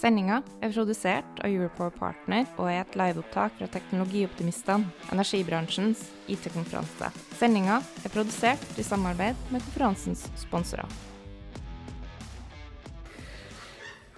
[0.00, 7.10] Sendinga er produsert av Europower Partner og er et liveopptak fra Teknologioptimistene, energibransjens IT-konferanse.
[7.36, 10.88] Sendinga er produsert i samarbeid med konferansens sponsorer.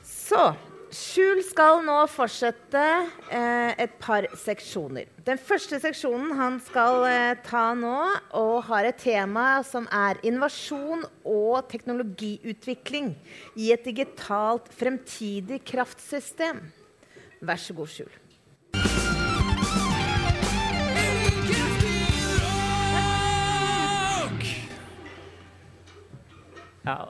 [0.07, 0.53] Så
[0.93, 2.81] Skjul skal nå fortsette
[3.33, 5.07] eh, et par seksjoner.
[5.25, 7.95] Den første seksjonen han skal eh, ta nå,
[8.37, 13.15] og har et tema som er innovasjon og teknologiutvikling
[13.57, 16.61] i et digitalt fremtidig kraftsystem.
[17.41, 18.13] Vær så god, Skjul.
[26.85, 27.01] Ja,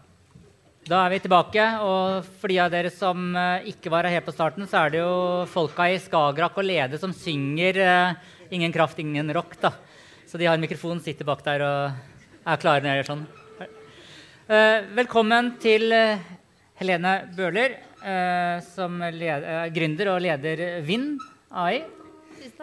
[0.88, 1.64] da er vi tilbake.
[1.84, 5.02] Og for de av dere som eh, ikke var her på starten, så er det
[5.02, 8.14] jo folka i Skagerrak og Lede som synger eh,
[8.52, 9.60] 'Ingen kraft, ingen rock'.
[9.60, 9.72] da.
[10.26, 11.92] Så de har en mikrofon, sitter bak der og
[12.44, 13.26] er klare når jeg gjør sånn.
[14.52, 15.88] Eh, velkommen til
[16.76, 17.78] Helene Bøhler,
[18.66, 21.84] som er gründer og leder Vind AI.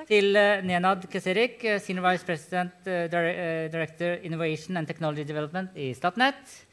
[0.06, 0.34] Til
[0.68, 6.68] Nenad Keserik, Senior Vice President, Dire- Director Innovation and Technology Development i Statnett.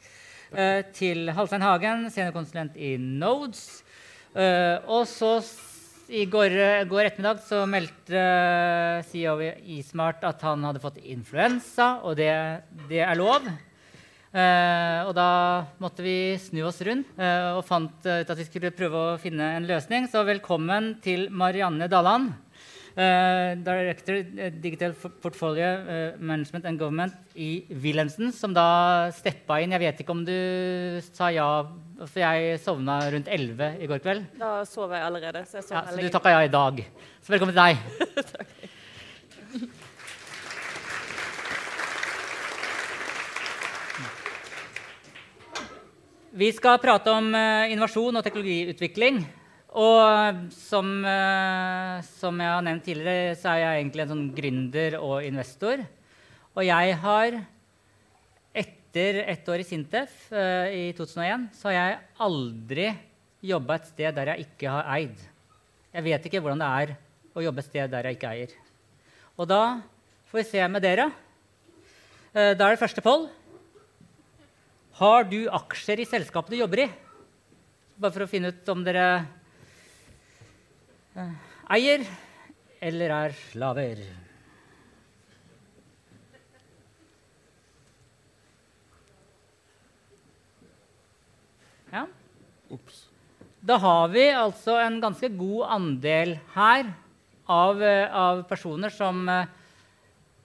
[0.55, 3.83] Eh, til Halstein Hagen, seniorkonsulent i Nodes.
[4.31, 5.41] Eh, og så
[6.07, 6.53] i går,
[6.87, 12.31] går ettermiddag så meldte eh, CEO i Ismart at han hadde fått influensa, og det,
[12.87, 13.43] det er lov.
[14.37, 15.29] Eh, og da
[15.83, 19.19] måtte vi snu oss rundt eh, og fant eh, ut at vi skulle prøve å
[19.19, 20.07] finne en løsning.
[20.07, 22.31] Så velkommen til Marianne Dalland.
[22.97, 29.75] Eh, Director eh, Digital Portfolio eh, Management and Government i Wilhelmsen, som da steppa inn.
[29.75, 30.33] Jeg vet ikke om du
[31.05, 31.47] sa ja,
[32.03, 34.27] for jeg sovna rundt 11 i går kveld.
[34.41, 35.45] Da sov jeg allerede.
[35.45, 36.83] Så jeg Ja, så du takka ja i dag.
[37.21, 37.77] Så velkommen til deg.
[38.35, 38.53] Takk.
[46.37, 49.23] Vi skal prate om innovasjon og teknologiutvikling.
[49.75, 54.27] Og eh, som, eh, som jeg har nevnt tidligere, så er jeg egentlig en sånn
[54.37, 55.83] gründer og investor.
[56.55, 57.39] Og jeg har
[58.57, 62.87] etter ett år i Sintef eh, i 2001 så har jeg aldri
[63.43, 65.19] jobba et sted der jeg ikke har eid.
[65.91, 66.95] Jeg vet ikke hvordan det er
[67.37, 68.55] å jobbe et sted der jeg ikke eier.
[69.37, 69.61] Og da
[70.31, 71.11] får vi se med dere.
[72.33, 73.27] Da er det første poll.
[74.97, 76.87] Har du aksjer i selskapet du jobber i?
[77.97, 79.05] Bare for å finne ut om dere
[81.73, 82.05] eier
[82.83, 84.01] eller er slaver.
[91.91, 92.03] Ja.
[93.67, 96.91] Da har vi altså en ganske god andel her
[97.47, 99.47] av, eh, av personer som eh,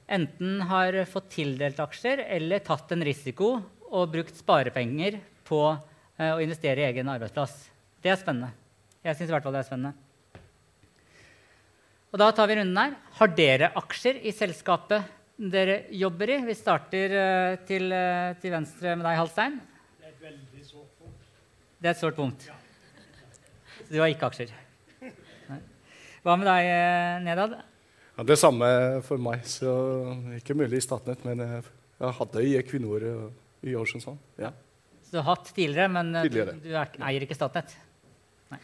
[0.06, 3.56] enten har fått tildelt aksjer eller tatt en risiko
[3.90, 7.58] og brukt sparepenger på eh, å investere i egen arbeidsplass.
[8.02, 8.54] Det er spennende.
[9.02, 10.11] Jeg syns i hvert fall det er spennende.
[12.12, 12.96] Og da tar vi runden her.
[13.16, 15.06] Har dere aksjer i selskapet
[15.52, 16.42] dere jobber i?
[16.44, 19.54] Vi starter eh, til, eh, til venstre med deg, Halstein.
[19.96, 21.30] Det er et veldig sårt punkt.
[21.80, 22.44] Det er et sårt punkt.
[23.78, 24.52] Så du har ikke aksjer?
[25.00, 25.56] Nei.
[26.20, 27.56] Hva med deg, eh, Nedad?
[28.18, 28.68] Ja, det samme
[29.08, 29.48] for meg.
[29.48, 29.72] Så
[30.36, 31.64] ikke mulig i Statnett, men jeg,
[32.18, 33.08] hadde i Equinor
[33.64, 34.20] i Ocean Sun.
[34.36, 34.52] Ja.
[35.00, 36.58] Så du har hatt tidligere, men Tidligere.
[36.60, 37.72] du, du er, eier ikke Statnett?
[38.52, 38.60] Nei.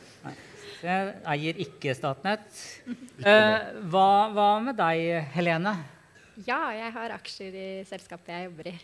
[0.82, 2.46] Jeg eier ikke Statnett.
[3.22, 5.76] Eh, hva, hva med deg, Helene?
[6.42, 8.74] Ja, jeg har aksjer i selskapet jeg jobber i.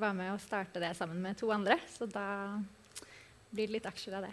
[0.00, 2.24] Var med å starte det sammen med to andre, så da
[3.52, 4.32] blir det litt aksjer av det.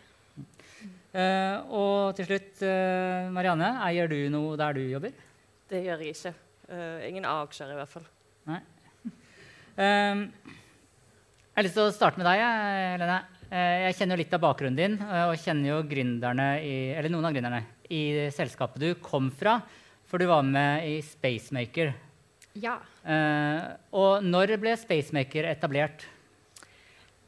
[1.13, 5.13] Eh, og til slutt, eh, Marianne, eier du noe der du jobber?
[5.69, 6.33] Det gjør jeg ikke.
[6.67, 8.09] Uh, ingen A-aksjer, i hvert fall.
[8.49, 8.59] Nei.
[9.77, 13.21] Um, jeg har lyst til å starte med deg, Helene.
[13.47, 17.11] Eh, jeg kjenner jo litt av bakgrunnen din, eh, og kjenner jo gründerne i, eller
[17.13, 19.61] noen av gründerne i selskapet du kom fra,
[20.07, 21.93] for du var med i Spacemaker.
[22.59, 22.75] Ja.
[23.07, 23.61] Eh,
[23.95, 26.03] og når ble Spacemaker etablert?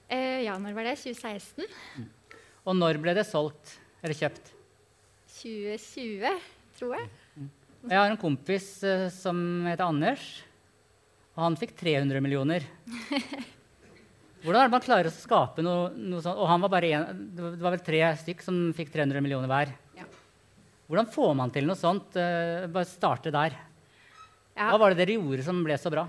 [0.10, 0.98] Eh, ja, når var det?
[1.00, 1.70] 2016?
[2.68, 4.52] Og når ble det solgt eller kjøpt?
[5.40, 6.36] 2020,
[6.76, 7.08] tror jeg.
[7.88, 8.68] Jeg har en kompis
[9.16, 9.40] som
[9.70, 10.26] heter Anders,
[11.38, 12.68] og han fikk 300 millioner.
[14.44, 16.40] Hvordan er det man klarer å skape noe, noe sånt?
[16.40, 19.74] Og han var bare en, det var vel tre stykk som fikk 300 millioner hver.
[19.98, 20.08] Ja.
[20.88, 22.16] Hvordan får man til noe sånt?
[22.18, 23.58] Eh, bare starte der.
[24.56, 24.72] Ja.
[24.72, 26.08] Hva var det dere gjorde som ble så bra?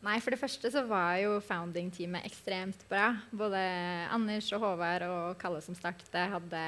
[0.00, 3.10] Nei, For det første så var jo founding-teamet ekstremt bra.
[3.36, 3.60] Både
[4.08, 6.62] Anders og Håvard og Kalle som startet hadde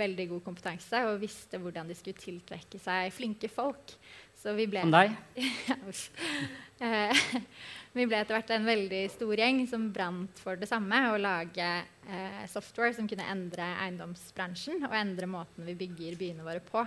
[0.00, 3.92] veldig god kompetanse og visste hvordan de skulle tiltrekke seg flinke folk.
[4.40, 5.12] Så vi ble Som deg?
[7.92, 11.00] Vi ble etter hvert en veldig stor gjeng som brant for det samme.
[11.10, 11.70] Å lage
[12.06, 16.84] eh, software som kunne endre eiendomsbransjen og endre måten vi bygger byene våre på.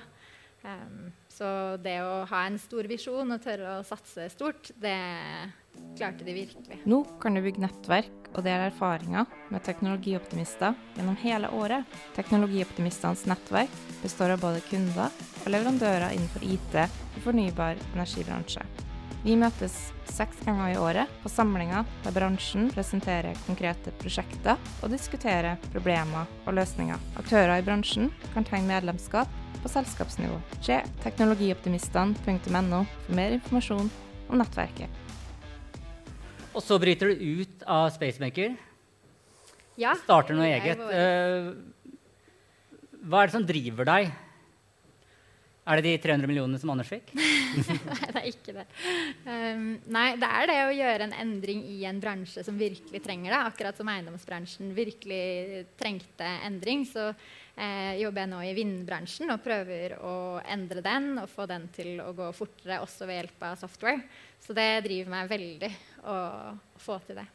[0.64, 4.96] Um, så det å ha en stor visjon og tørre å satse stort, det
[5.98, 6.80] klarte de virkelig.
[6.88, 12.00] Nå kan du bygge nettverk og dele erfaringer med teknologioptimister gjennom hele året.
[12.16, 13.76] Teknologioptimistenes nettverk
[14.06, 15.12] består av både kunder
[15.44, 18.64] og leverandører innenfor IT og fornybar energibransje.
[19.24, 19.72] Vi møtes
[20.12, 26.58] seks ganger i året på samlinger der bransjen presenterer konkrete prosjekter og diskuterer problemer og
[26.58, 27.00] løsninger.
[27.22, 29.32] Aktører i bransjen kan tegne medlemskap
[29.64, 30.42] på selskapsnivå.
[30.60, 33.88] Se teknologioptimistene.no for mer informasjon
[34.28, 34.92] om nettverket.
[36.52, 38.58] Og så bryter du ut av Spacemaker.
[39.80, 40.84] Ja, Starter noe eget.
[40.84, 41.48] Eh,
[43.08, 44.12] hva er det som driver deg?
[45.64, 47.14] Er det de 300 millionene som Anders fikk?
[47.16, 48.66] Nei, det er ikke det.
[49.24, 53.32] Um, nei, det er det å gjøre en endring i en bransje som virkelig trenger
[53.32, 53.40] det.
[53.48, 59.96] Akkurat som eiendomsbransjen virkelig trengte endring, så eh, jobber jeg nå i vindbransjen og prøver
[60.04, 60.16] å
[60.52, 64.04] endre den og få den til å gå fortere også ved hjelp av software.
[64.44, 65.72] Så det driver meg veldig
[66.04, 66.18] å,
[66.76, 67.28] å få til det.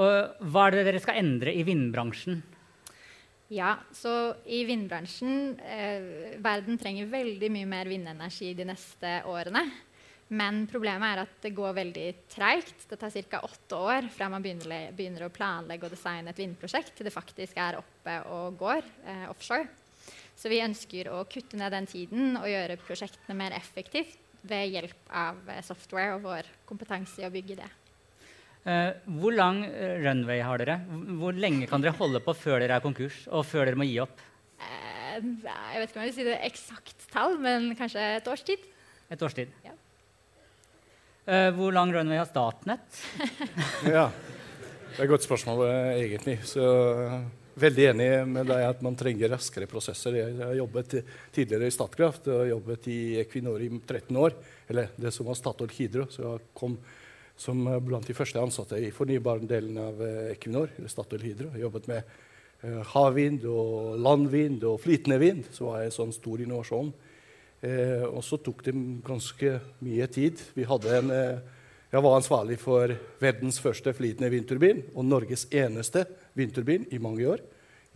[0.00, 2.40] Og hva er det dere skal endre i vindbransjen?
[3.50, 9.64] Ja, så i vindbransjen eh, Verden trenger veldig mye mer vindenergi de neste årene.
[10.30, 12.84] Men problemet er at det går veldig treigt.
[12.86, 13.40] Det tar ca.
[13.42, 17.58] åtte år fra man begynner, begynner, å planlegge og designe et vindprosjekt, til det faktisk
[17.58, 19.66] er oppe og går eh, offshore.
[20.38, 24.14] Så vi ønsker å kutte ned den tiden og gjøre prosjektene mer effektivt
[24.46, 27.72] ved hjelp av eh, software og vår kompetanse i å bygge det.
[28.68, 30.76] Eh, hvor lang eh, runway har dere?
[31.16, 33.96] Hvor lenge kan dere holde på før dere er konkurs, og før dere må gi
[34.04, 34.20] opp?
[34.60, 38.44] Eh, jeg vet ikke om jeg vil si det eksakt tall, men kanskje et års
[38.44, 38.68] tid.
[39.10, 39.54] Et års tid.
[39.64, 39.72] Ja.
[41.24, 43.02] Eh, hvor lang runway har Statnett?
[43.96, 45.64] Ja, det er et godt spørsmål,
[45.96, 46.40] egentlig.
[46.44, 46.64] Så
[47.60, 50.20] veldig enig med deg at man trenger raskere prosesser.
[50.20, 51.00] Jeg har jobbet
[51.32, 54.36] tidligere i Statkraft og jobbet i Equinor i 13 år.
[54.68, 56.06] Eller det som var Statoil Hydro.
[56.12, 56.76] Så jeg kom
[57.40, 61.52] som blant de første ansatte i fornybardelen av eh, Equinor, eller Statoil Hydro.
[61.56, 62.02] Jobbet med
[62.60, 65.46] eh, havvind og landvind og flytende vind.
[65.56, 66.92] Så var en sånn stor innovasjon.
[67.64, 68.74] Eh, og så tok det
[69.06, 69.54] ganske
[69.84, 70.40] mye tid.
[70.56, 71.40] En, eh,
[71.90, 76.04] jeg var ansvarlig for verdens første flytende vindturbin og Norges eneste
[76.36, 77.44] vindturbin i mange år.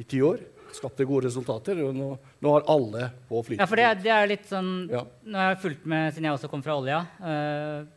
[0.00, 0.40] I ti år.
[0.74, 1.78] Skapte gode resultater.
[1.84, 2.08] Og nå,
[2.42, 5.04] nå har alle på flytende Ja, for det, det er litt sånn Ja.
[5.28, 7.04] Nå har jeg fulgt med siden jeg også kom fra olja.
[7.20, 7.93] Eh,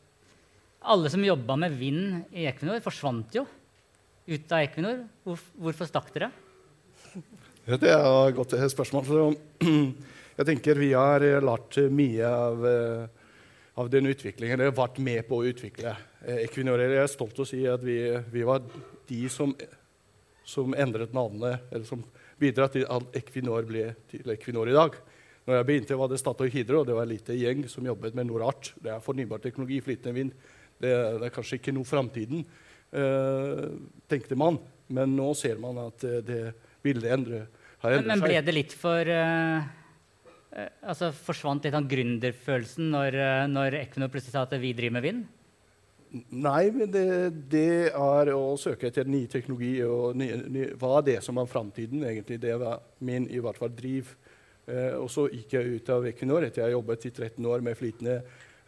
[0.88, 3.46] alle som jobba med vind i Equinor, forsvant jo
[4.28, 5.04] ut av Equinor.
[5.26, 6.32] Hvor, hvorfor stakk dere?
[7.68, 9.08] Det er et godt spørsmål.
[9.08, 9.24] Så,
[10.38, 13.32] jeg tenker vi har lært mye av, eh,
[13.82, 14.60] av den utviklingen.
[14.60, 16.84] Eller vært med på å utvikle eh, Equinor.
[16.84, 18.00] Jeg er stolt av å si at vi,
[18.32, 18.64] vi var
[19.10, 19.56] de som,
[20.48, 22.04] som endret navnet, eller som
[22.40, 24.96] bidro til at Equinor ble til Equinor i dag.
[25.48, 28.16] Når jeg begynte, var det Statoil Hydro, og det var en liten gjeng som jobbet
[28.16, 28.74] med Norart.
[28.84, 30.34] Det er fornybar teknologi, flytende vind.
[30.78, 32.44] Det, det er kanskje ikke noe framtiden,
[32.94, 33.64] eh,
[34.10, 34.60] tenkte man.
[34.94, 36.42] Men nå ser man at eh, det
[36.86, 37.42] bildet endre,
[37.82, 38.12] har endret seg.
[38.14, 39.72] men ble det litt for eh,
[40.88, 43.18] altså Forsvant litt av gründerfølelsen når,
[43.52, 45.26] når Equinor plutselig sa at vi driver med vind?
[46.32, 47.08] Nei, men det,
[47.52, 49.74] det er å søke etter ny teknologi.
[49.84, 52.40] og ny, ny, Hva er det som er framtiden, egentlig?
[52.42, 54.14] Det var min i hvert fall driv.
[54.68, 57.78] Eh, og så gikk jeg ut av Equinor etter jeg jobbet i 13 år med
[57.80, 58.22] flytende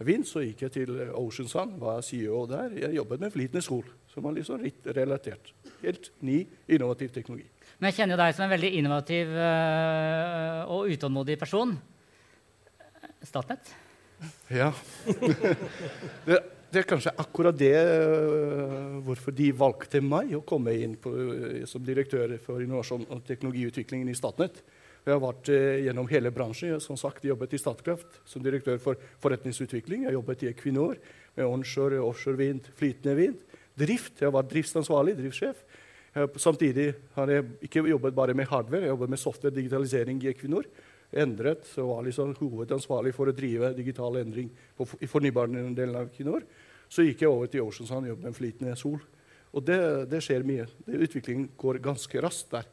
[0.08, 0.28] vind.
[0.28, 2.76] Så gikk jeg til Ocean Sun, var CEO der.
[2.86, 5.54] Jeg jobbet med flytende skol, som var liksom litt relatert.
[5.84, 7.48] Helt ny, innovativ teknologi.
[7.80, 11.76] Men jeg kjenner jo deg som en veldig innovativ eh, og utålmodig person.
[13.24, 13.72] Statnett?
[14.52, 14.72] Ja.
[16.28, 16.40] det,
[16.70, 21.64] det er kanskje akkurat det øh, hvorfor de valgte meg å komme inn på, øh,
[21.70, 24.62] som direktør for innovasjon og teknologiutviklingen i Statnett.
[25.10, 26.76] Jeg har vært øh, gjennom hele bransjen.
[26.76, 30.06] Jeg som sagt jobbet i Statkraft som direktør for forretningsutvikling.
[30.06, 31.00] Jeg jobbet i Equinor
[31.34, 33.40] med onshore, offshore vind, flytende vind.
[33.80, 34.20] Drift.
[34.20, 35.66] Jeg har vært driftsansvarlig, driftssjef.
[36.42, 40.66] Samtidig har jeg ikke jobbet bare med hardware, jeg jobbet med software digitalisering i Equinor
[41.12, 46.46] endret, så var liksom hovedansvarlig for å drive digital endring på, i fornybardelen av Equinor.
[46.90, 49.00] Så gikk jeg over til Oceansand og jobbet med flytende sol.
[49.54, 50.68] Og det, det skjer mye.
[50.86, 52.70] Det, utviklingen går ganske raskt der.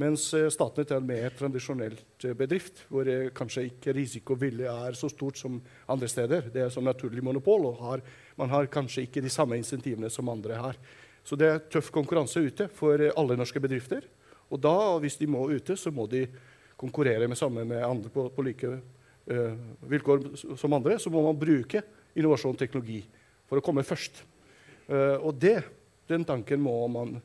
[0.00, 4.96] Mens eh, Statnett er en mer tradisjonelt eh, bedrift, hvor eh, kanskje ikke risikovilje er
[4.96, 5.58] så stort som
[5.90, 6.48] andre steder.
[6.54, 8.04] Det er som naturlig monopol, og har,
[8.40, 10.78] man har kanskje ikke de samme insentivene som andre har.
[11.22, 14.06] Så det er tøff konkurranse ute for alle norske bedrifter.
[14.52, 16.24] Og da, hvis de må ute, så må de
[16.80, 19.52] konkurrere med sammen med andre på, på like uh,
[19.86, 20.24] vilkår
[20.58, 20.96] som andre.
[20.98, 21.84] Så må man bruke
[22.18, 22.98] innovasjon og teknologi
[23.46, 24.24] for å komme først.
[24.90, 25.60] Uh, og det,
[26.10, 27.20] den tanken må man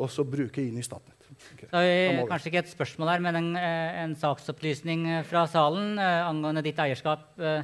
[0.00, 1.18] også bruke inn i Statnett.
[1.54, 1.68] Okay.
[1.68, 5.98] Så har kanskje ikke et spørsmål her, men en, eh, en saksopplysning eh, fra salen
[5.98, 7.32] eh, angående ditt eierskap.
[7.40, 7.62] eh,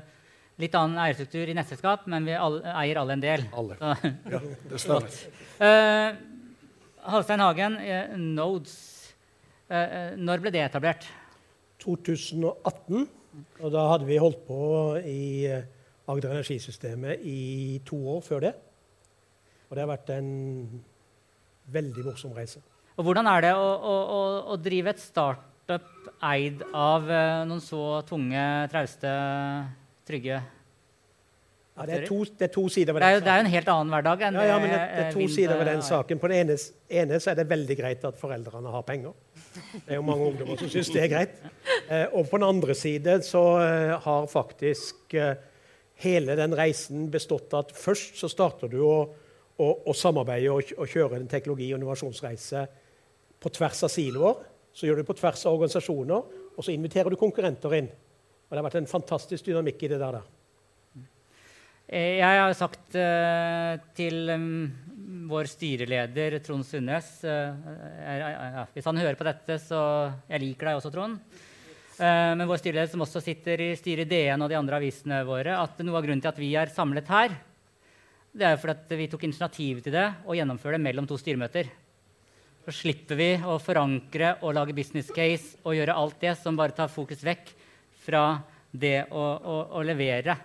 [0.58, 3.44] Litt annen eierstruktur i nettselskap, men vi all, eier alle en del.
[3.54, 3.76] Alle.
[3.78, 4.40] Så, Ja,
[4.72, 5.18] det stemmer.
[5.62, 6.16] Eh,
[7.12, 8.74] Halstein Hagen, eh, Nodes.
[9.70, 11.06] Eh, eh, når ble det etablert?
[11.84, 13.06] 2018.
[13.62, 14.58] Og da hadde vi holdt på
[15.06, 15.62] i eh,
[16.10, 18.54] Agder Energisystemet i to år før det.
[19.68, 20.30] Og det har vært en
[21.72, 22.62] veldig morsom reise.
[22.98, 24.22] Og hvordan er det å, å,
[24.52, 29.12] å, drive et startup eid av eh, noen så tunge, trauste,
[30.08, 33.26] trygge Ja, det, er to, det er to sider ved Det den saken.
[33.26, 35.14] det er jo en helt annen hverdag enn Ja, ja, men det, det eh, er
[35.14, 36.22] to Vind, sider ved eh, den saken.
[36.22, 36.56] På den ene,
[37.02, 39.14] ene er det veldig greit at foreldrene har penger.
[39.76, 41.38] Det er jo mange ungdommer som syns det er greit.
[41.88, 45.38] Eh, og på den andre side så eh, har faktisk eh,
[46.02, 48.98] hele den reisen bestått av at først så starter du å,
[49.58, 52.64] å, og samarbeide og, og kjøre en teknologi- og innovasjonsreise
[53.38, 54.42] på tvers av siloer.
[54.74, 57.88] Så gjør du det på tvers av organisasjoner, og så inviterer du konkurrenter inn.
[57.88, 60.20] Og det har vært en fantastisk dynamikk i det der.
[61.88, 64.48] Eh, Jeg har sagt uh, til um,
[65.30, 67.56] vår styreleder Trond Sundnes uh,
[68.04, 71.18] jeg- ja, Hvis han hører på dette, så Jeg liker deg også, Trond.
[71.98, 75.24] Uh, men vår styreleder, som også sitter i styret i DN og de andre avisene
[75.26, 77.34] våre, at noe av grunnen til at vi er samlet her,
[78.32, 81.70] det er jo fordi vi tok initiativ til det og gjennomfører det mellom to styremøter.
[82.68, 86.76] Så slipper vi å forankre og lage business case og gjøre alt det som bare
[86.76, 87.54] tar fokus vekk
[88.04, 88.24] fra
[88.68, 90.36] det å, å, å levere.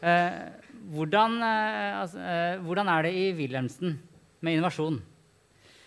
[0.00, 0.40] Eh,
[0.92, 3.96] hvordan, eh, altså, eh, hvordan er det i Wilhelmsen
[4.40, 5.00] med innovasjon?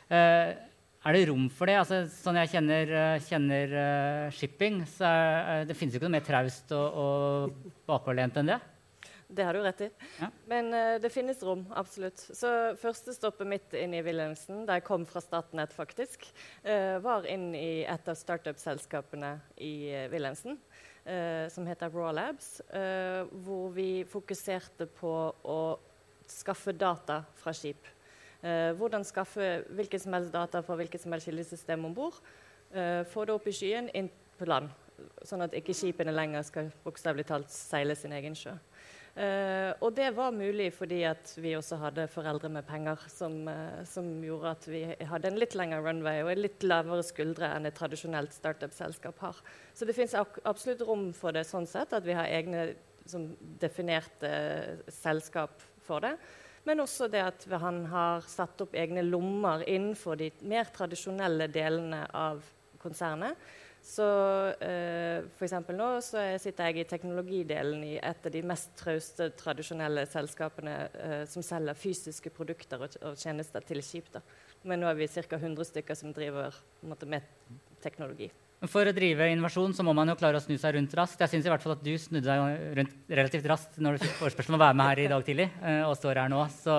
[0.09, 0.53] Eh,
[0.99, 1.77] er det rom for det?
[1.79, 6.17] Altså, sånn jeg kjenner, eh, kjenner eh, shipping, så er, det finnes jo ikke noe
[6.17, 8.59] mer traust og, og bakoverlent enn det.
[9.29, 9.89] Det har du rett i.
[10.17, 10.29] Ja.
[10.49, 12.17] Men uh, det finnes rom, absolutt.
[12.17, 12.49] Så
[12.81, 16.25] første stoppet mitt inn i Wilhelmsen, da jeg kom fra Statnett, faktisk,
[16.65, 20.57] uh, var inn i et av startup-selskapene i uh, Wilhelmsen,
[21.05, 25.13] uh, som heter Raw Labs, eh, hvor vi fokuserte på
[25.45, 25.61] å
[26.29, 27.87] skaffe data fra skip.
[28.41, 32.13] Eh, hvordan skaffe hvilket som helst data fra hvilket som helst kildesystem om bord.
[32.71, 34.69] eh, få det opp i skyen, inn på land.
[35.25, 38.53] Sånn at ikke skipene lenger skal bokstavelig talt seile sin egen sjø.
[39.19, 43.81] Eh, og det var mulig fordi at vi også hadde foreldre med penger som, uh,
[43.83, 47.67] som gjorde at vi hadde en litt lengre runway og en litt lavere skuldre enn
[47.67, 49.41] et tradisjonelt startup-selskap har.
[49.75, 52.69] Så det fins absolutt rom for det sånn sett, at vi har egne
[53.09, 53.25] som
[53.59, 56.15] definerte eh, selskap for det.
[56.63, 62.05] Men også det at han har satt opp egne lommer innenfor de mer tradisjonelle delene
[62.15, 62.43] av
[62.79, 63.35] konsernet.
[63.83, 64.05] Så
[64.61, 70.03] eh, eksempel nå så sitter jeg i teknologidelen i et av de mest trauste tradisjonelle
[70.09, 74.11] selskapene eh, som selger fysiske produkter og, og tjenester til skip.
[74.13, 74.21] Da.
[74.67, 75.39] Men nå er vi ca.
[75.39, 76.55] 100 stykker som driver
[76.85, 77.25] måte, med
[77.83, 78.29] teknologi.
[78.67, 81.21] For å drive innovasjon så må man jo klare å snu seg rundt raskt.
[81.23, 84.17] Jeg syns i hvert fall at du snudde deg rundt relativt raskt når du fikk
[84.19, 85.47] forespørsel om å være med her i dag tidlig.
[85.63, 86.41] eh, og står her nå.
[86.51, 86.75] Så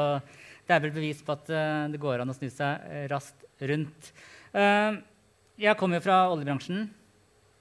[0.69, 3.49] det er vel bevis på at eh, det går an å snu seg eh, raskt
[3.71, 4.12] rundt.
[5.61, 6.87] Jeg kommer jo fra oljebransjen,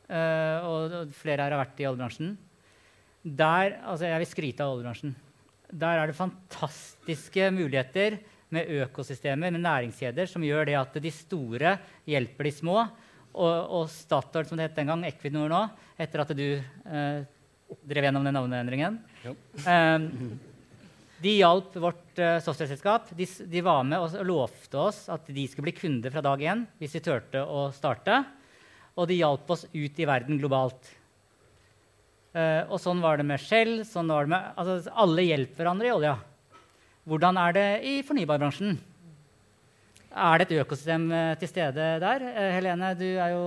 [0.10, 2.36] eh, og flere her har vært i oljebransjen.
[3.24, 5.16] Der, altså Jeg vil skryte av oljebransjen.
[5.70, 8.18] Der er det fantastiske muligheter
[8.50, 11.76] med økosystemer, med næringskjeder, som gjør det at de store
[12.10, 12.80] hjelper de små.
[13.30, 15.60] Og, og Statoil, som det het den gang, Equinor nå,
[16.02, 17.20] etter at du eh,
[17.86, 18.96] drev gjennom den navneendringen
[19.28, 19.36] Ja.
[19.62, 20.08] eh,
[21.20, 23.10] De hjalp vårt uh, software-selskap.
[23.18, 26.64] De, de var med og lovte oss at de skulle bli kunder fra dag én
[26.80, 28.22] hvis vi turte å starte.
[28.96, 30.96] Og de hjalp oss ut i verden globalt.
[32.36, 33.82] Uh, og sånn var det med Shell.
[33.88, 36.16] Sånn var det med, altså, alle hjelper hverandre i olja.
[37.10, 38.78] Hvordan er det i fornybarbransjen?
[40.10, 42.24] Er det et økosystem eh, til stede der?
[42.56, 43.44] Helene, du er jo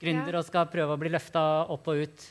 [0.00, 0.40] gründer Ja.
[0.40, 2.26] og skal prøve å bli løfta opp og ut.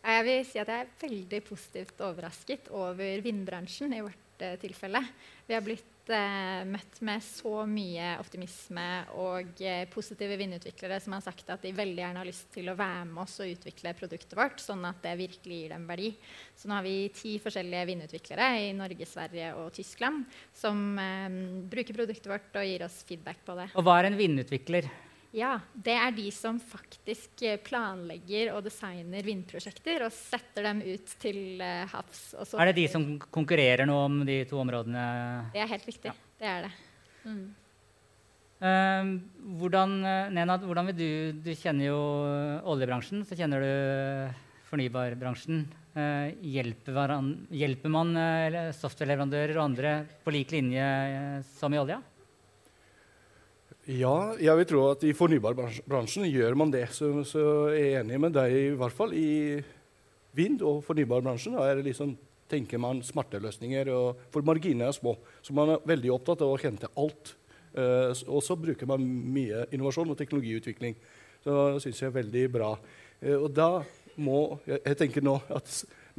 [0.00, 5.02] Jeg vil si at jeg er veldig positivt overrasket over vindbransjen i vårt eh, tilfelle.
[5.44, 8.86] Vi har blitt eh, møtt med så mye optimisme
[9.20, 12.76] og eh, positive vindutviklere som har sagt at de veldig gjerne har lyst til å
[12.78, 16.14] være med oss og utvikle produktet vårt, sånn at det virkelig gir dem verdi.
[16.56, 20.24] Så nå har vi ti forskjellige vindutviklere i Norge, Sverige og Tyskland
[20.56, 21.38] som eh,
[21.76, 23.70] bruker produktet vårt og gir oss feedback på det.
[23.76, 24.88] Og hva er en vindutvikler?
[25.30, 31.12] Ja, det er de som faktisk eh, planlegger og designer vindprosjekter og setter dem ut
[31.22, 32.22] til uh, havs.
[32.58, 35.04] er det de som konkurrerer nå om de to områdene?
[35.54, 36.10] Det er helt riktig.
[36.10, 36.34] Ja.
[36.40, 36.72] Det er det.
[37.22, 37.44] Mm.
[38.60, 39.12] Uh,
[39.62, 39.96] hvordan,
[40.34, 42.00] Nena, hvordan vil du Du kjenner jo
[42.74, 43.70] oljebransjen, så kjenner du
[44.66, 45.62] fornybarbransjen.
[45.94, 47.14] Uh, hjelper,
[47.54, 49.94] hjelper, man uh, softwareleverandører og andre
[50.26, 50.86] på lik linje
[51.54, 52.02] som i olja?
[53.88, 56.84] Ja, jeg vil tro at i fornybarbransjen gjør man det.
[56.92, 59.60] Så, så er jeg enig med deg, i hvert fall i
[60.36, 61.56] vind- og fornybarbransjen.
[61.56, 62.12] Der liksom,
[62.50, 63.88] tenker man smarte løsninger,
[64.30, 65.16] for marginene er små.
[65.40, 67.34] Så man er veldig opptatt av å hente alt.
[67.70, 70.96] Uh, og så bruker man mye innovasjon og teknologiutvikling.
[71.40, 72.74] Så det syns jeg er veldig bra.
[73.22, 73.70] Uh, og da
[74.20, 75.70] må jeg, jeg, tenker nå at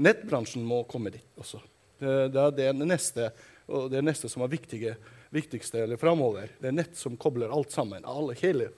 [0.01, 1.59] nettbransjen må komme dit også.
[2.01, 3.27] Det, det er det neste,
[3.69, 4.95] og det neste som er viktige
[5.31, 6.51] viktigste eller framover.
[6.59, 8.05] Det er nett som kobler alt sammen.
[8.07, 8.69] Alle, hele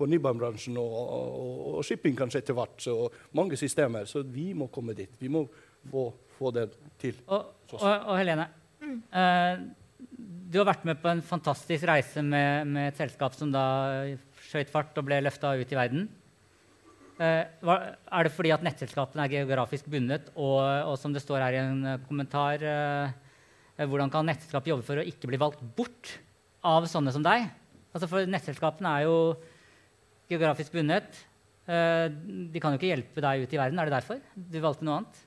[0.00, 2.76] fornybarbransjen og, og, og, shipping kanskje etter hvert.
[2.82, 2.96] Så
[3.36, 4.08] mange systemer.
[4.10, 5.12] Så vi må komme dit.
[5.20, 5.44] Vi må
[5.90, 7.20] få, få det til.
[7.30, 8.48] Og, og Helene,
[8.82, 8.96] mm.
[9.14, 9.66] uh,
[10.50, 13.64] du har vært med på en fantastisk reise med, med et selskap som da
[14.50, 16.08] skjøt fart og ble løfta ut i verden.
[17.20, 21.58] Uh, er det fordi at nettselskapene er geografisk bundet, og, og som det står her
[21.58, 23.29] i en kommentar uh, Eh,
[23.88, 26.16] hvordan kan nettselskap jobbe for å ikke bli valgt bort
[26.66, 27.48] av sånne som deg?
[27.90, 29.16] Altså for Nettselskapene er jo
[30.30, 31.24] geografisk bundet.
[31.70, 33.80] Eh, de kan jo ikke hjelpe deg ut i verden.
[33.80, 35.24] Er det derfor du valgte noe annet?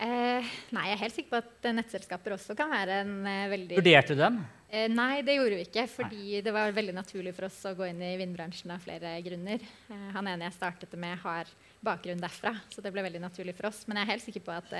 [0.00, 3.76] Eh, nei, jeg er helt sikker på at nettselskaper også kan være en eh, veldig
[3.76, 4.38] Vurderte du dem?
[4.70, 5.84] Eh, nei, det gjorde vi ikke.
[5.92, 6.42] Fordi nei.
[6.46, 9.66] det var veldig naturlig for oss å gå inn i vindbransjen av flere grunner.
[9.92, 11.50] Eh, han ene jeg startet med, har
[11.84, 13.82] bakgrunn derfra, så det ble veldig naturlig for oss.
[13.88, 14.72] Men jeg er helt sikker på at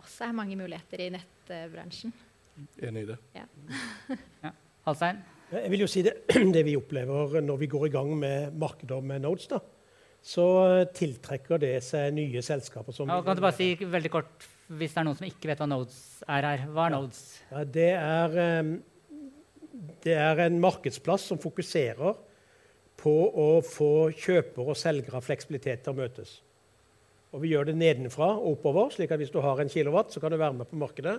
[0.00, 2.14] også er mange muligheter i nettbransjen.
[2.82, 3.18] Enig i det.
[3.36, 3.46] Ja.
[4.44, 4.52] ja.
[4.86, 5.20] Halstein?
[5.52, 6.14] Jeg vil jo si det,
[6.54, 9.60] det, vi opplever når vi går i gang med markeder med Nodes, da,
[10.22, 10.46] så
[10.94, 12.96] tiltrekker det seg nye selskaper.
[13.02, 15.68] Ja, kan du bare si veldig kort, hvis det er noen som ikke vet hva
[15.68, 16.66] Nodes er her?
[16.72, 17.22] Hva er Nodes?
[17.50, 18.70] Ja, det, er,
[20.06, 22.16] det er en markedsplass som fokuserer
[23.02, 23.12] på
[23.42, 26.38] å få kjøper og selgere av fleksibilitet til å møtes.
[27.32, 30.20] Og vi gjør det nedenfra og oppover, slik at hvis du har en kilowatt, så
[30.20, 31.16] kan du være med på markedet.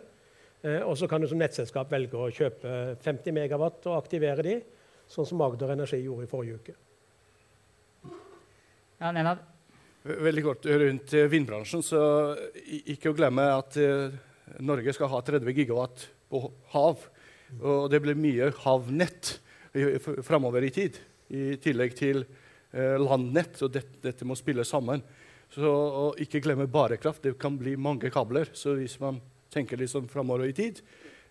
[0.61, 4.59] Eh, og så kan du som nettselskap velge å kjøpe 50 megawatt og aktivere de,
[5.09, 6.75] sånn som Agder Energi gjorde i forrige uke.
[9.01, 9.41] Ja, Nenad?
[10.03, 11.81] Veldig kort rundt eh, vindbransjen.
[11.81, 12.03] så
[12.93, 14.13] Ikke å glemme at eh,
[14.61, 16.45] Norge skal ha 30 gigawatt på
[16.75, 17.09] hav.
[17.57, 19.39] Og det blir mye havnett
[20.25, 20.95] framover i tid,
[21.33, 22.23] i tillegg til
[22.73, 23.59] landnett.
[23.65, 25.03] Og dette, dette må spille sammen.
[25.53, 27.23] Så å ikke glemme bærekraft.
[27.23, 28.49] Det kan bli mange kabler.
[28.57, 29.21] Så hvis man
[29.53, 30.81] tenker litt sånn framover i tid,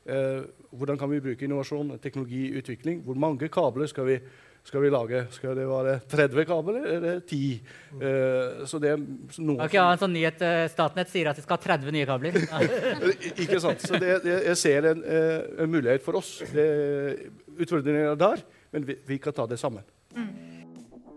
[0.07, 3.03] eh, hvordan kan vi bruke innovasjon, teknologi, utvikling?
[3.07, 4.19] Hvor mange kabler skal vi,
[4.63, 5.25] skal vi lage?
[5.35, 7.41] Skal det være 30 kabler eller 10?
[7.99, 11.43] Eh, så det er noen okay, ja, en sånn nyhet uh, Statnett sier at de
[11.43, 12.39] skal ha 30 nye kabler.
[13.43, 13.83] ikke sant.
[13.83, 16.39] Så det, det, jeg ser en, uh, en, mulighet for oss.
[16.47, 19.83] Utfordringen er der, men vi, vi, kan ta det sammen.
[20.15, 20.52] Mm.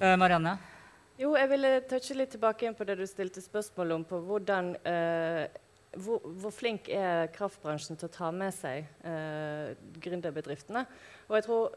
[0.00, 0.56] Uh, Marianne?
[1.20, 4.04] Jo, jeg ville touche litt tilbake inn på det du stilte spørsmål om.
[4.08, 5.42] på hvordan, eh,
[6.00, 10.86] hvor, hvor, flink er kraftbransjen til å ta med seg eh, gründerbedriftene?
[11.28, 11.76] Og jeg tror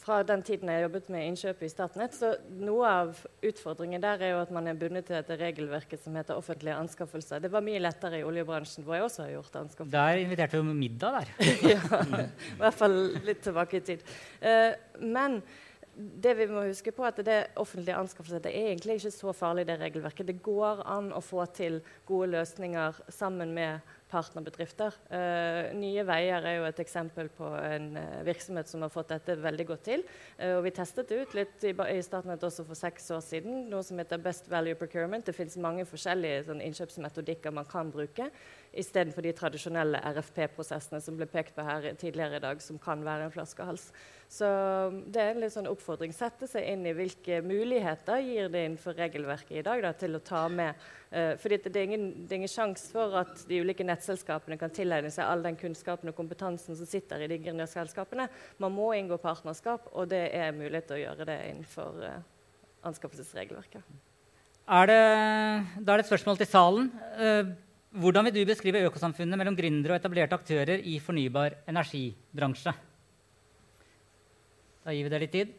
[0.00, 4.34] fra den tiden jeg jobbet med innkjøp i Statnett, så noe av utfordringen der er
[4.34, 7.38] jo at man er bundet til dette regelverket som heter offentlige anskaffelser.
[7.44, 9.94] Det var mye lettere i oljebransjen, hvor jeg også har gjort anskaffelser.
[9.94, 11.34] Der inviterte vi middag der.
[11.76, 14.06] ja, i hvert fall litt tilbake i tid.
[14.40, 14.72] Eh,
[15.04, 15.42] men
[15.96, 19.66] det vi må huske på at det offentlige anskaffelser det er egentlig ikke så farlig,
[19.68, 20.28] det regelverket.
[20.28, 24.96] Det går an å få til gode løsninger sammen med partnerbedrifter.
[25.10, 29.38] Uh, Nye Veier er jo et eksempel på en uh, virksomhet som har fått dette
[29.40, 30.04] veldig godt til.
[30.36, 33.66] Uh, og vi testet det ut litt i, i Statnett også for seks år siden,
[33.70, 35.26] noe som heter Best Value Procurement.
[35.26, 38.30] Det finnes mange forskjellige sånn, innkjøpsmetodikker man kan bruke,
[38.70, 43.26] istedenfor de tradisjonelle RFP-prosessene som ble pekt på her tidligere i dag, som kan være
[43.26, 43.90] en flaskehals.
[44.30, 46.14] Så um, det er en litt sånn oppfordring.
[46.14, 50.22] Sette seg inn i hvilke muligheter gir det innenfor regelverket i dag da, til å
[50.22, 50.78] ta med
[51.14, 55.26] uh, fordi det er ingen, ingen sjanse for at de ulike nettselskapene kan tilegne seg
[55.26, 58.28] all den kunnskapen og kompetansen som sitter i de gründerselskapene.
[58.62, 62.20] Man må inngå partnerskap, og det er mulighet til å gjøre det innenfor uh,
[62.90, 63.98] anskaffelsesregelverket.
[64.70, 65.00] Er det,
[65.82, 66.92] da er det et spørsmål til salen.
[67.18, 67.50] Uh,
[67.90, 72.74] hvordan vil du beskrive økosamfunnet mellom gründere og etablerte aktører i fornybar energibransje?
[74.84, 75.50] Da gir vi det litt tid.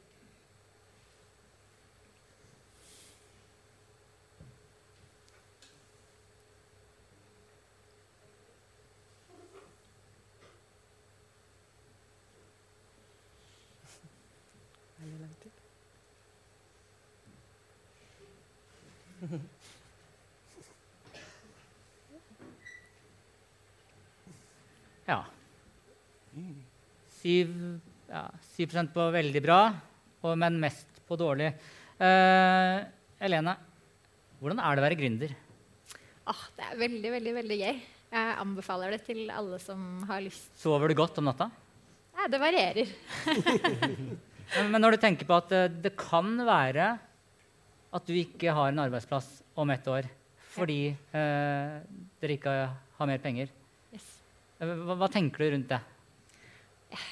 [25.12, 25.24] Ja.
[27.22, 28.22] 7, ja,
[28.56, 29.60] 7 på veldig bra,
[30.40, 31.50] men mest på dårlig.
[32.00, 32.86] Uh,
[33.20, 33.58] Helene,
[34.40, 35.34] hvordan er det å være gründer?
[36.32, 37.82] Oh, det er veldig, veldig, veldig gøy.
[38.12, 40.50] Jeg anbefaler det til alle som har lyst.
[40.60, 41.50] Sover du godt om natta?
[42.18, 42.96] Nei, det varierer.
[44.72, 46.94] men når du tenker på at det kan være
[47.92, 50.10] at du ikke har en arbeidsplass om ett år
[50.52, 51.76] fordi eh,
[52.20, 52.54] dere ikke
[52.98, 53.52] har mer penger,
[53.96, 54.08] yes.
[54.60, 55.80] hva, hva tenker du rundt det?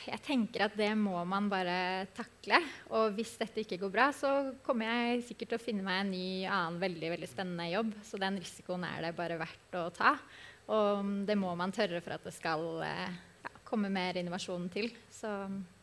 [0.10, 2.58] Jeg tenker at det må man bare takle.
[2.92, 6.12] Og hvis dette ikke går bra, så kommer jeg sikkert til å finne meg en
[6.12, 7.94] ny annen veldig, veldig spennende jobb.
[8.04, 10.18] Så den risikoen er det bare verdt å ta.
[10.76, 14.92] Og det må man tørre for at det skal ja, komme mer innovasjon til.
[15.16, 15.79] Så, eh,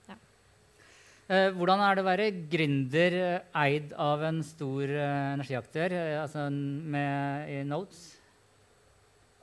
[1.26, 3.16] hvordan er det å være gründer
[3.58, 8.04] eid av en stor eh, energiaktør, eh, altså med Notes?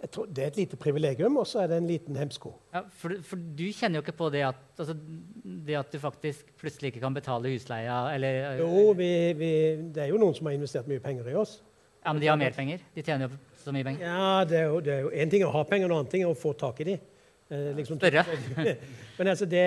[0.04, 2.50] Jeg Tror, det er et lite privilegium, og så er det en liten hemsko.
[2.74, 4.98] Ja, for, for, du kjenner jo ikke på det at, altså,
[5.44, 8.02] det at, du faktisk plutselig ikke kan betale husleia?
[8.12, 9.52] Eller, jo, vi, vi,
[9.96, 11.62] det er jo noen som har investert mye penger i oss.
[12.04, 12.84] Ja, Men de har mer penger?
[12.96, 14.04] De tjener jo så mye penger.
[14.04, 16.52] Ja, det er jo, En ting å ha penger, en annen ting er å få
[16.60, 17.10] tak i dem.
[17.48, 18.26] Eh, liksom, Spørre.
[19.18, 19.66] Men altså, det,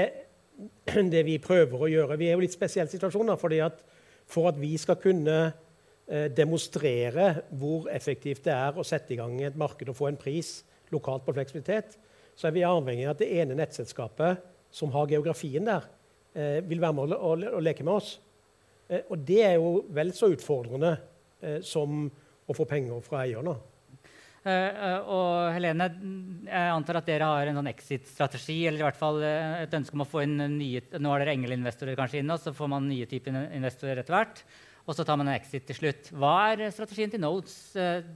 [1.12, 3.82] det, vi prøver å gjøre Vi er jo litt spesiell situasjon, da, fordi at
[4.26, 5.52] for at vi skal kunne
[6.08, 10.18] Eh, demonstrere hvor effektivt det er å sette i gang et marked og få en
[10.18, 10.60] pris
[10.94, 11.96] lokalt på fleksibilitet,
[12.38, 15.88] så er vi avhengig av at det ene nettselskapet som har geografien der,
[16.32, 18.20] eh, vil være med å leke med oss.
[18.88, 20.96] Eh, og det er jo vel så utfordrende
[21.62, 22.10] som
[22.48, 23.56] å få penger fra eierne.
[24.46, 25.88] Uh, og Helene,
[26.46, 30.04] jeg antar at dere har en sånn exit-strategi, eller i hvert fall et ønske om
[30.04, 33.08] å få inn nye Nå har dere engelinvestorer kanskje inne, og så får man nye
[33.10, 34.44] typer investorer etter hvert
[34.86, 36.12] og så tar man en exit til slutt.
[36.14, 38.06] Hva er strategien til Nodes, eh,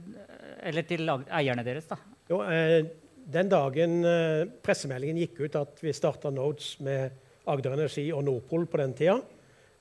[0.69, 1.89] eller til eierne deres?
[1.89, 1.97] da?
[2.31, 2.85] Jo, eh,
[3.31, 7.11] den dagen eh, pressemeldingen gikk ut at vi starta Nodes med
[7.51, 9.19] Agder Energi og Nordpol på den tida,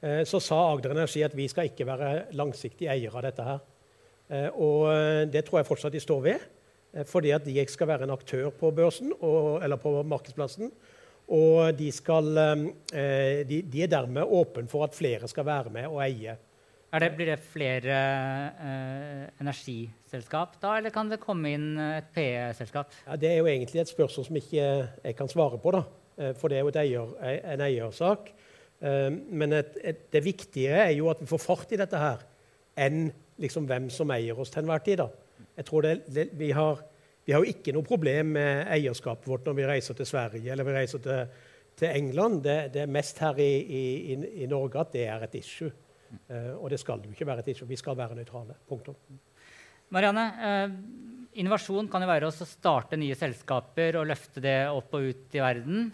[0.01, 3.45] så sa Agder Energi at vi skal ikke være langsiktige eier av dette.
[3.45, 3.59] her.
[4.31, 4.85] Og
[5.27, 6.43] det tror jeg fortsatt de står ved,
[7.11, 10.71] fordi at de skal være en aktør på børsen og, eller på markedsplassen.
[11.35, 12.31] Og de, skal,
[13.51, 16.37] de, de er dermed åpne for at flere skal være med og eie
[16.99, 17.97] det, blir det flere
[18.59, 22.91] eh, energiselskap da, eller kan det komme inn et PE-selskap?
[23.07, 24.65] Ja, det er jo egentlig et spørsmål som ikke
[25.05, 25.85] jeg kan svare på, da.
[26.19, 27.15] Eh, for det er jo eier,
[27.55, 28.33] en eiersak.
[28.83, 32.27] Eh, men et, et, det viktige er jo at vi får fart i dette her,
[32.81, 35.03] enn liksom hvem som eier oss til enhver tid.
[35.03, 35.47] da.
[35.57, 36.83] Jeg tror det, det, vi, har,
[37.27, 40.69] vi har jo ikke noe problem med eierskapet vårt når vi reiser til Sverige eller
[40.69, 41.47] vi reiser til,
[41.81, 42.43] til England.
[42.47, 45.71] Det, det, er mest her i, i, i Norge at det er et issue.
[46.27, 47.69] Uh, og det skal jo ikke være et issue.
[47.71, 48.57] Vi skal være nøytrale.
[48.69, 48.97] Punktum.
[49.95, 55.11] Marianne, uh, innovasjon kan jo være å starte nye selskaper og løfte det opp og
[55.11, 55.91] ut i verden.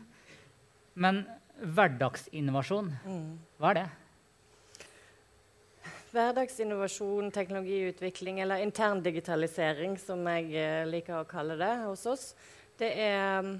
[0.97, 1.21] Men
[1.57, 3.29] hverdagsinnovasjon, mm.
[3.61, 3.87] hva er det?
[6.17, 12.31] Hverdagsinnovasjon, teknologiutvikling eller intern digitalisering, som jeg uh, liker å kalle det hos oss,
[12.81, 13.51] det er,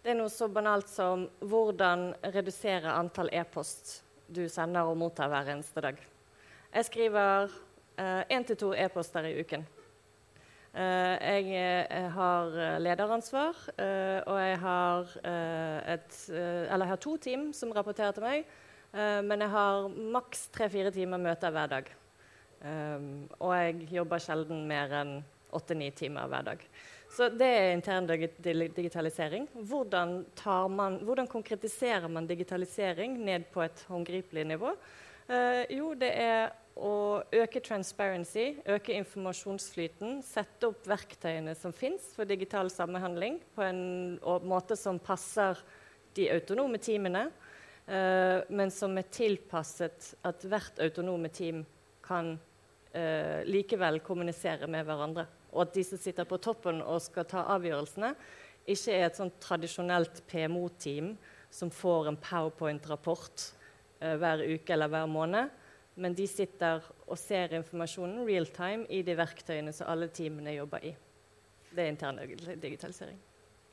[0.00, 3.98] det er noe så banalt som hvordan redusere antall e-post
[4.32, 6.00] du sender og mottar hver eneste dag.
[6.72, 7.52] Jeg skriver
[8.00, 9.68] én eh, til to e-poster i uken.
[10.72, 17.18] Uh, jeg, jeg, eh, har lederansvar, uh, og jeg har, uh, et, jeg har, to
[17.20, 18.46] team som rapporterer til meg.
[18.92, 21.92] Men jeg har maks tre-fire timer møter hver dag.
[22.62, 25.16] Um, og jeg jobber sjelden mer enn
[25.52, 26.60] åtte-ni timer hver dag.
[27.12, 29.48] Så det er intern digitalisering.
[29.68, 30.22] Hvordan,
[30.72, 34.72] man, hvordan, konkretiserer man digitalisering ned på et håndgripelig nivå?
[35.28, 42.28] Uh, jo, det er å øke transparency, øke informasjonsflyten, sette opp verktøyene som fins for
[42.28, 43.82] digital samhandling på en
[44.48, 45.58] måte som passer
[46.16, 47.26] de autonome teamene,
[47.92, 51.58] men som er tilpasset at hvert autonome team
[52.04, 52.34] kan
[52.92, 55.26] eh, likevel kommunisere med hverandre.
[55.52, 58.14] Og at de som sitter på toppen og skal ta avgjørelsene,
[58.62, 61.12] ikke er et sånn tradisjonelt PMO-team
[61.52, 63.48] som får en powerpoint-rapport
[64.00, 65.58] eh, hver uke eller hver måned.
[66.00, 70.88] Men de sitter og ser informasjonen real time i de verktøyene som alle teamene jobber
[70.88, 70.94] i.
[71.72, 72.20] Det er intern
[72.60, 73.18] digitalisering.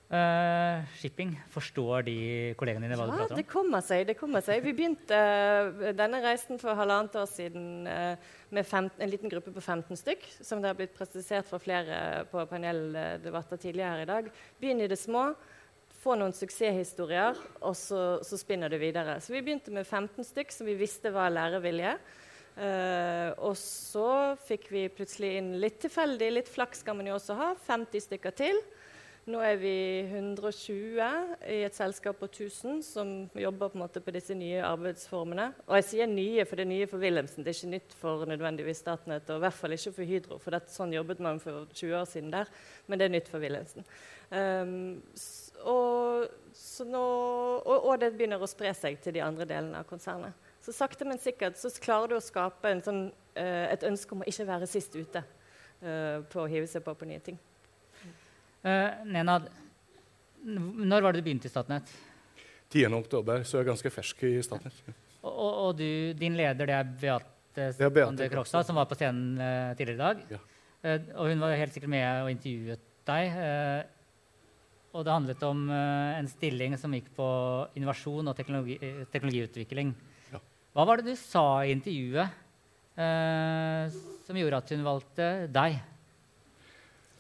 [0.10, 2.14] Uh, shipping, forstår de
[2.58, 3.38] kollegene dine hva ja, du prater om?
[3.38, 4.08] Det kommer seg.
[4.10, 4.64] det kommer seg.
[4.66, 9.54] Vi begynte uh, denne reisen for halvannet år siden uh, med fem, en liten gruppe
[9.54, 14.34] på 15 stykk, som det har blitt presisert for flere på paneldebatter tidligere i dag.
[14.58, 15.28] Begynn i det små.
[16.02, 19.20] Få noen suksesshistorier, og så, så, spinner det videre.
[19.22, 21.94] Så vi begynte med 15 stykk som vi visste var lærevilje.
[23.38, 27.54] og så fikk vi plutselig inn litt tilfeldig, litt flaks skal man jo også ha,
[27.68, 28.64] 50 stykker til.
[29.30, 29.72] Nå er vi
[30.10, 30.98] 120
[31.54, 35.52] i et selskap på 1000 som jobber på, på, disse nye arbeidsformene.
[35.68, 37.46] Og jeg sier nye, for det er nye for Wilhelmsen.
[37.46, 40.38] Det er ikke nytt for nødvendigvis Statnett, og i hvert fall ikke for Hydro.
[40.42, 42.50] For det, sånn jobbet man for 20 år siden der,
[42.88, 43.86] men det er nytt for Wilhelmsen.
[44.34, 44.80] Um,
[45.70, 46.26] og,
[46.90, 50.50] nå, og, og, det begynner å spre seg til de andre delene av konsernet.
[50.66, 53.06] Så sakte, men sikkert så klarer du å skape sånn,
[53.38, 56.98] uh, et ønske om å ikke være sist ute uh, på å hive seg på
[56.98, 57.38] på nye ting.
[58.60, 59.46] Uh, Nenad,
[60.44, 61.92] når var det du begynte i Statnett?
[62.70, 62.92] 10.
[62.98, 64.82] oktober, så jeg er ganske fersk i Statnett.
[65.20, 69.34] Og, og, og du, din leder det er Beate, Beate Krokstad, som var på scenen
[69.36, 70.22] uh, tidligere i dag.
[70.32, 70.38] Ja.
[70.80, 73.34] Uh, og hun var helt sikkert med og intervjuet deg.
[74.94, 77.28] og det handlet om en stilling som gikk på
[77.76, 78.78] innovasjon og teknologi,
[79.12, 79.92] teknologiutvikling.
[80.32, 80.40] Ja.
[80.78, 82.38] Hva var det du sa i intervjuet
[84.30, 85.82] som gjorde at hun valgte deg?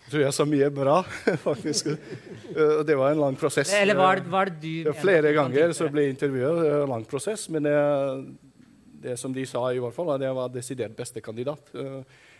[0.09, 0.93] Jeg tror jeg sa mye bra,
[1.43, 1.91] faktisk.
[2.49, 3.69] Og det var en lang prosess.
[3.77, 6.63] Eller var var det du Flere ganger så ble jeg intervjuet.
[6.63, 7.43] Det var en lang prosess.
[7.53, 7.75] Men det,
[9.03, 11.69] det, som de sa, i hvert fall, at jeg var desidert beste kandidat.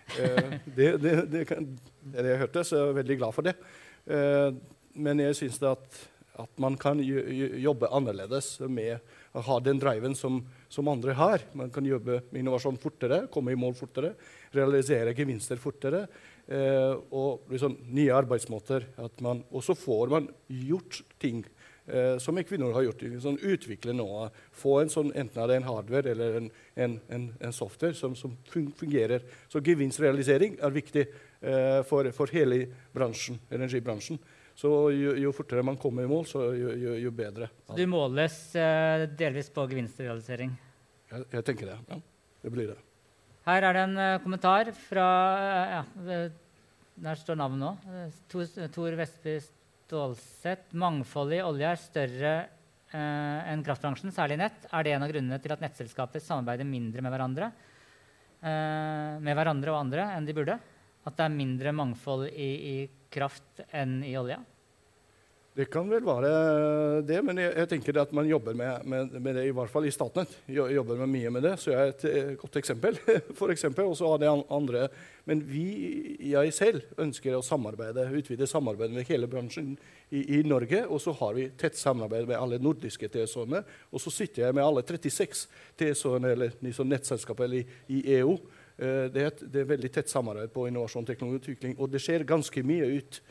[0.10, 3.51] Det, det, det, det, jeg hørte, så jeg er veldig glad for det.
[4.97, 5.99] Men jeg syns at,
[6.34, 8.97] at, man kan jobbe annerledes med
[9.38, 11.45] å ha den driven som, som andre har.
[11.53, 14.15] Man kan jobbe med innovasjon fortere, komme i mål fortere,
[14.58, 16.08] realisere gevinster fortere.
[16.49, 18.88] Eh, og liksom, nye arbeidsmåter.
[19.21, 21.43] Man, og så får man gjort ting
[21.85, 23.03] eh, som kvinner har gjort.
[23.21, 24.31] Sånn, utvikle noe.
[24.57, 28.17] Få en sånn, enten det er en hardware eller en, en, en, en software som,
[28.17, 29.27] som, fungerer.
[29.51, 32.63] Så gevinstrealisering er viktig eh, for, for, hele
[32.95, 34.17] bransjen, energibransjen.
[34.59, 37.47] Så jo, jo, fortere man kommer i mål, så jo, jo, jo bedre.
[37.69, 40.57] Så du måles eh, delvis på gevinstrealisering?
[41.13, 41.81] Jeg, jeg tenker det.
[41.93, 42.01] Ja,
[42.41, 42.81] det blir det.
[43.49, 45.05] Her er det en uh, kommentar fra
[45.41, 46.17] uh, ja,
[47.01, 47.71] Der står navnet nå.
[48.29, 50.75] Tor, Tor Vestby Stålseth.
[50.77, 52.33] Mangfoldet i olje er større
[52.93, 54.67] uh, enn kraftbransjen, særlig nett.
[54.69, 57.51] Er det en av grunnene til at nettselskaper samarbeider mindre med hverandre,
[58.39, 60.53] med hverandre og andre enn de burde?
[61.03, 62.75] At det er mindre mangfold i, i
[63.12, 64.38] kraft enn i olje?
[65.59, 66.29] Det kan vel være
[67.03, 69.89] det, men jeg, jeg tenker at man jobber med, med, med, det, i hvert fall
[69.89, 70.37] i Statnett.
[70.47, 72.99] jobber med mye med det, så jeg er et, et godt eksempel.
[73.39, 74.85] for eksempel, Og så har det andre.
[75.27, 75.65] Men vi,
[76.31, 79.73] jeg selv, ønsker å samarbeide, utvide samarbeidet med hele bransjen
[80.07, 80.85] i, i Norge.
[80.87, 83.59] Og så har vi tett samarbeid med alle nordiske TSO-ene.
[83.91, 85.43] Og så sitter jeg med alle 36
[85.81, 88.37] TSO-ene eller nettselskaper i, i EU.
[88.79, 91.75] Eh, det er, et, det er veldig tett samarbeid på innovasjon, teknologi og utvikling.
[91.83, 93.21] Og det skjer ganske mye ut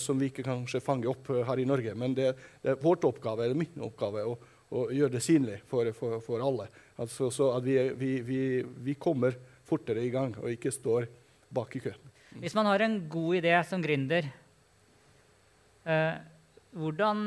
[0.00, 1.94] som vi ikke kanskje fanger opp uh, her i Norge.
[1.94, 4.34] Men det, det, er vårt oppgave, eller min oppgave å,
[4.74, 6.66] å gjøre det synlig for, for, for alle.
[7.00, 8.40] Altså, så at vi, vi, vi,
[8.88, 11.06] vi, kommer fortere i gang og ikke står
[11.54, 11.94] bak i kø.
[12.42, 14.26] Hvis man har en god idé som gründer,
[15.86, 16.18] uh,
[16.70, 17.22] hvordan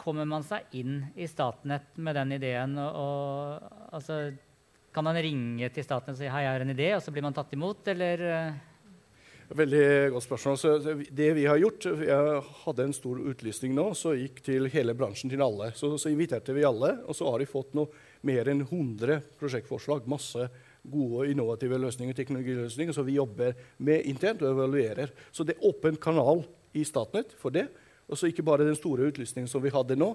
[0.00, 2.76] kommer man seg inn i Statnett med den ideen?
[2.80, 4.20] Og, og, altså,
[4.92, 7.24] kan man ringe til Statnett og si hei, jeg har en idé, og så blir
[7.24, 8.24] man tatt imot, eller?
[9.52, 10.56] Veldig godt spørsmål.
[10.56, 10.70] Så
[11.12, 15.28] det vi har gjort, Jeg hadde en stor utlysning nå, så gikk til hele bransjen,
[15.28, 15.72] til alle.
[15.76, 20.08] Så, så inviterte vi alle, og så har vi fått noe mer enn 100 prosjektforslag.
[20.08, 20.48] Masse
[20.82, 25.12] gode, innovative løsninger, teknologiløsninger, som vi jobber med internt og evaluerer.
[25.30, 27.68] Så det er åpen kanal i Statnett for det.
[28.08, 30.14] Og så ikke bare den store utlysningen som vi hadde nå.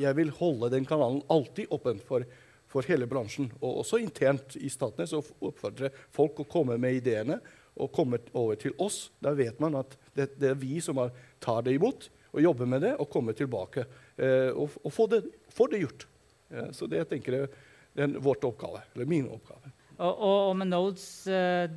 [0.00, 2.24] Jeg vil holde den kanalen alltid åpen for,
[2.72, 3.52] for hele bransjen.
[3.60, 7.42] Og også internt i Statnett så oppfordre folk å komme med ideene
[7.80, 11.12] og kommer over til oss, da vet man at det, det er vi som har,
[11.40, 13.84] tar det imot og jobber med det og kommer tilbake
[14.16, 15.20] eh, og, og får, det,
[15.52, 16.06] får, det, gjort.
[16.52, 17.52] Ja, så det jeg tenker jeg,
[17.92, 19.72] det er vårt oppgave, eller min oppgave.
[19.98, 21.68] Og, og, og med Nodes eh,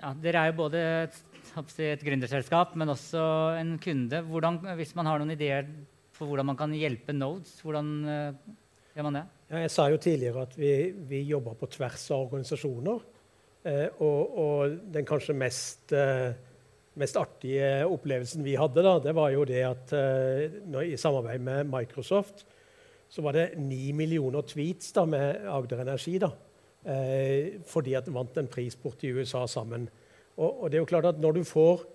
[0.00, 1.16] ja, Dere er jo både et,
[1.86, 3.24] et gründerselskap, men også
[3.60, 4.20] en kunde.
[4.28, 5.70] Hvordan, hvis man har noen ideer
[6.14, 8.52] for hvordan man kan hjelpe Nodes, hvordan eh,
[8.94, 9.24] gjør man det?
[9.48, 10.74] Ja, jeg sa jo tidligere at vi,
[11.08, 13.02] vi jobber på tvers av organisasjoner.
[13.64, 16.34] Eh, og, og, den kanskje mest, eh,
[17.00, 21.40] mest, artige opplevelsen vi hadde, da, det var jo det at eh, når, i samarbeid
[21.40, 22.44] med Microsoft
[23.08, 26.18] så var det ni millioner tweets da, med Agder Energi.
[26.20, 26.28] da,
[26.84, 29.88] eh, fordi at de vant en pris borte i USA sammen.
[30.36, 31.86] Og, og, det er jo klart at når du, får,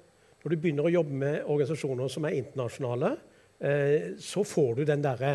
[0.41, 3.13] når du begynner å jobbe med organisasjoner som er internasjonale,
[3.62, 5.25] eh, så får du den der,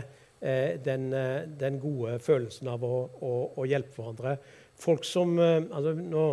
[0.44, 1.08] Eh, den,
[1.56, 4.34] den, gode følelsen av å, å, å hjelpe hverandre.
[4.84, 6.26] Folk som eh, altså nå,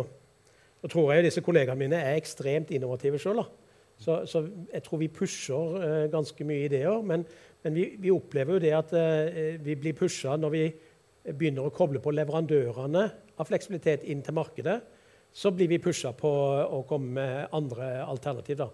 [0.82, 3.42] nå, tror jeg jo disse kollegaene mine er ekstremt innovative sjøl.
[4.02, 7.04] Så, så, jeg tror vi pusher uh, ganske mye ideer.
[7.06, 7.22] Men,
[7.62, 10.62] men vi, vi, opplever jo det at uh, vi blir pusha når vi
[11.28, 13.04] begynner å koble på leverandørene
[13.38, 14.80] av fleksibilitet inn til markedet.
[15.32, 16.32] Så blir vi pusha på
[16.66, 18.58] å komme med andre alternativ.
[18.64, 18.68] da.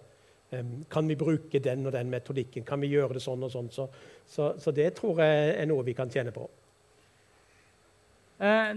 [0.89, 2.65] Kan vi bruke den og den metodikken?
[2.65, 3.69] Kan vi gjøre det sånn og sånn?
[3.71, 3.85] Så,
[4.25, 6.49] så, så det tror jeg er noe vi kan tjene på.
[8.39, 8.73] Eh,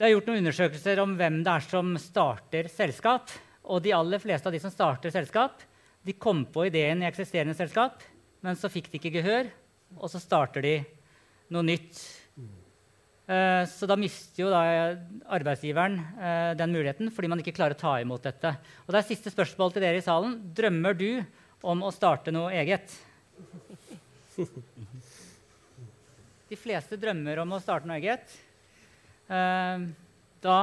[0.00, 3.28] det er gjort noen undersøkelser om hvem det er som starter selskap.
[3.68, 5.60] Og de aller fleste av de som starter selskap,
[6.00, 8.00] de kom på ideen i eksisterende selskap,
[8.40, 9.50] men så fikk de ikke gehør,
[10.00, 10.74] og så starter de
[11.52, 12.00] noe nytt
[13.30, 14.60] Eh, så da mister jo da
[15.36, 18.50] arbeidsgiveren eh, den muligheten fordi man ikke klarer å ta imot dette.
[18.86, 20.34] Og det er siste spørsmål til dere i salen.
[20.56, 21.22] Drømmer du
[21.62, 22.96] om å starte noe eget?
[26.50, 28.34] De fleste drømmer om å starte noe eget.
[29.30, 29.82] Eh,
[30.42, 30.56] da,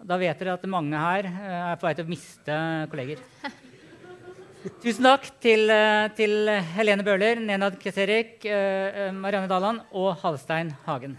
[0.00, 2.60] da vet dere at mange her er på vei til å miste
[2.92, 3.20] kolleger.
[4.80, 10.74] Tusen takk til, eh, til Helene Bøhler, Nenad Keserik, eh, eh, Marianne Daland og Halstein
[10.86, 11.18] Hagen.